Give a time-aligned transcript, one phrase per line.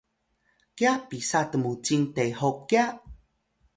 [0.77, 2.85] kya pisa tmucing tehuk kya?